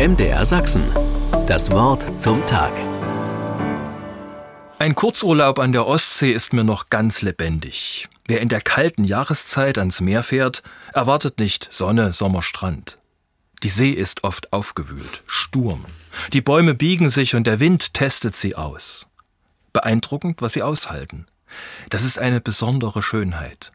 MDR 0.00 0.46
Sachsen. 0.46 0.82
Das 1.46 1.70
Wort 1.72 2.22
zum 2.22 2.46
Tag. 2.46 2.72
Ein 4.78 4.94
Kurzurlaub 4.94 5.58
an 5.58 5.72
der 5.72 5.86
Ostsee 5.86 6.32
ist 6.32 6.54
mir 6.54 6.64
noch 6.64 6.88
ganz 6.88 7.20
lebendig. 7.20 8.08
Wer 8.26 8.40
in 8.40 8.48
der 8.48 8.62
kalten 8.62 9.04
Jahreszeit 9.04 9.76
ans 9.76 10.00
Meer 10.00 10.22
fährt, 10.22 10.62
erwartet 10.94 11.38
nicht 11.38 11.68
Sonne, 11.70 12.14
Sommer, 12.14 12.42
Strand. 12.42 12.96
Die 13.62 13.68
See 13.68 13.90
ist 13.90 14.24
oft 14.24 14.54
aufgewühlt, 14.54 15.22
Sturm. 15.26 15.84
Die 16.32 16.40
Bäume 16.40 16.72
biegen 16.72 17.10
sich 17.10 17.34
und 17.34 17.46
der 17.46 17.60
Wind 17.60 17.92
testet 17.92 18.34
sie 18.34 18.56
aus. 18.56 19.06
Beeindruckend, 19.74 20.40
was 20.40 20.54
sie 20.54 20.62
aushalten. 20.62 21.26
Das 21.90 22.04
ist 22.04 22.18
eine 22.18 22.40
besondere 22.40 23.02
Schönheit. 23.02 23.70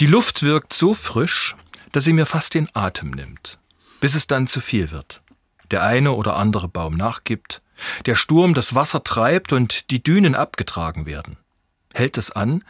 Die 0.00 0.06
Luft 0.06 0.42
wirkt 0.42 0.72
so 0.72 0.94
frisch, 0.94 1.56
dass 1.92 2.04
sie 2.04 2.14
mir 2.14 2.24
fast 2.24 2.54
den 2.54 2.70
Atem 2.72 3.10
nimmt, 3.10 3.58
bis 4.00 4.14
es 4.14 4.26
dann 4.26 4.46
zu 4.46 4.62
viel 4.62 4.90
wird. 4.90 5.21
Der 5.72 5.82
eine 5.82 6.12
oder 6.12 6.36
andere 6.36 6.68
Baum 6.68 6.96
nachgibt, 6.96 7.62
der 8.06 8.14
Sturm 8.14 8.54
das 8.54 8.74
Wasser 8.74 9.02
treibt 9.02 9.52
und 9.52 9.90
die 9.90 10.02
Dünen 10.02 10.34
abgetragen 10.34 11.06
werden. 11.06 11.38
Hält 11.94 12.18
es 12.18 12.30
an, 12.30 12.62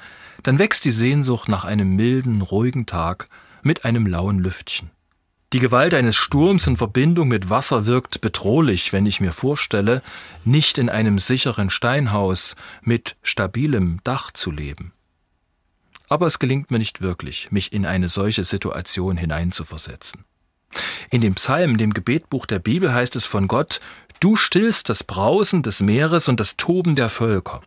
dann 0.42 0.58
wächst 0.58 0.84
die 0.84 0.90
Sehnsucht 0.90 1.48
nach 1.48 1.64
einem 1.64 1.96
milden, 1.96 2.42
ruhigen 2.42 2.86
Tag 2.86 3.28
mit 3.62 3.84
einem 3.84 4.06
lauen 4.06 4.38
Lüftchen. 4.38 4.90
Die 5.52 5.58
Gewalt 5.58 5.92
eines 5.92 6.16
Sturms 6.16 6.66
in 6.66 6.78
Verbindung 6.78 7.28
mit 7.28 7.50
Wasser 7.50 7.84
wirkt 7.84 8.22
bedrohlich, 8.22 8.92
wenn 8.92 9.04
ich 9.04 9.20
mir 9.20 9.32
vorstelle, 9.32 10.00
nicht 10.44 10.78
in 10.78 10.88
einem 10.88 11.18
sicheren 11.18 11.68
Steinhaus 11.68 12.56
mit 12.80 13.16
stabilem 13.22 14.00
Dach 14.02 14.30
zu 14.30 14.50
leben. 14.50 14.92
Aber 16.08 16.26
es 16.26 16.38
gelingt 16.38 16.70
mir 16.70 16.78
nicht 16.78 17.02
wirklich, 17.02 17.52
mich 17.52 17.72
in 17.72 17.84
eine 17.84 18.08
solche 18.08 18.44
Situation 18.44 19.16
hineinzuversetzen. 19.16 20.24
In 21.10 21.20
dem 21.20 21.34
Psalm, 21.34 21.76
dem 21.76 21.92
Gebetbuch 21.94 22.46
der 22.46 22.58
Bibel 22.58 22.92
heißt 22.92 23.16
es 23.16 23.26
von 23.26 23.48
Gott, 23.48 23.80
Du 24.20 24.36
stillst 24.36 24.88
das 24.88 25.02
Brausen 25.02 25.64
des 25.64 25.80
Meeres 25.80 26.28
und 26.28 26.38
das 26.38 26.56
Toben 26.56 26.94
der 26.94 27.08
Völker. 27.08 27.60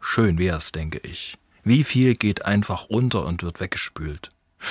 Schön 0.00 0.38
wär's, 0.38 0.72
denke 0.72 0.98
ich. 0.98 1.36
Wie 1.64 1.84
viel 1.84 2.14
geht 2.14 2.46
einfach 2.46 2.86
unter 2.86 3.26
und 3.26 3.42
wird 3.42 3.60
weggespült. 3.60 4.30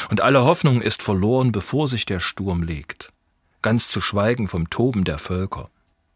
Und 0.10 0.22
alle 0.22 0.44
Hoffnung 0.44 0.82
ist 0.82 1.04
verloren, 1.04 1.52
bevor 1.52 1.88
sich 1.88 2.08
der 2.08 2.20
Sturm 2.20 2.64
legt. 2.64 3.14
Ganz 3.62 3.90
zu 3.90 4.02
schweigen 4.02 4.48
vom 4.48 4.72
Toben 4.72 5.04
der 5.04 5.20
Völker. 5.20 5.70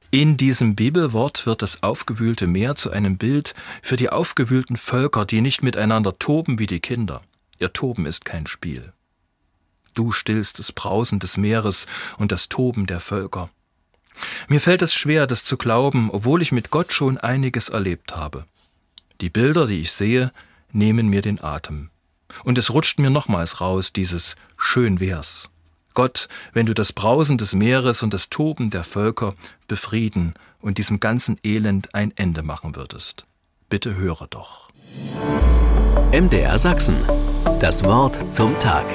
In 0.09 0.37
diesem 0.37 0.75
Bibelwort 0.75 1.45
wird 1.45 1.61
das 1.61 1.83
aufgewühlte 1.83 2.47
Meer 2.47 2.75
zu 2.75 2.91
einem 2.91 3.17
Bild 3.17 3.53
für 3.81 3.95
die 3.95 4.09
aufgewühlten 4.09 4.77
Völker, 4.77 5.25
die 5.25 5.41
nicht 5.41 5.63
miteinander 5.63 6.17
toben 6.17 6.59
wie 6.59 6.67
die 6.67 6.79
Kinder. 6.79 7.21
Ihr 7.59 7.73
Toben 7.73 8.05
ist 8.05 8.25
kein 8.25 8.47
Spiel. 8.47 8.93
Du 9.93 10.11
stillst 10.11 10.59
das 10.59 10.71
Brausen 10.71 11.19
des 11.19 11.37
Meeres 11.37 11.87
und 12.17 12.31
das 12.31 12.49
Toben 12.49 12.87
der 12.87 12.99
Völker. 12.99 13.49
Mir 14.47 14.61
fällt 14.61 14.81
es 14.81 14.93
schwer, 14.93 15.27
das 15.27 15.43
zu 15.43 15.57
glauben, 15.57 16.09
obwohl 16.11 16.41
ich 16.41 16.51
mit 16.51 16.69
Gott 16.69 16.93
schon 16.93 17.17
einiges 17.17 17.69
erlebt 17.69 18.15
habe. 18.15 18.45
Die 19.21 19.29
Bilder, 19.29 19.65
die 19.67 19.81
ich 19.81 19.91
sehe, 19.91 20.31
nehmen 20.71 21.07
mir 21.07 21.21
den 21.21 21.43
Atem. 21.43 21.89
Und 22.43 22.57
es 22.57 22.71
rutscht 22.71 22.99
mir 22.99 23.09
nochmals 23.09 23.61
raus, 23.61 23.93
dieses 23.93 24.35
Schön 24.57 24.99
wär's. 24.99 25.49
Gott, 25.93 26.27
wenn 26.53 26.65
du 26.65 26.73
das 26.73 26.91
Brausen 26.91 27.37
des 27.37 27.53
Meeres 27.53 28.01
und 28.01 28.13
das 28.13 28.29
Toben 28.29 28.71
der 28.71 28.83
Völker 28.83 29.35
befrieden 29.67 30.33
und 30.59 30.79
diesem 30.79 30.99
ganzen 30.99 31.39
Elend 31.43 31.93
ein 31.93 32.11
Ende 32.15 32.41
machen 32.41 32.75
würdest. 32.75 33.25
Bitte 33.69 33.95
höre 33.95 34.27
doch. 34.27 34.69
MDR 36.11 36.57
Sachsen. 36.57 36.95
Das 37.59 37.83
Wort 37.83 38.17
zum 38.33 38.57
Tag. 38.59 38.85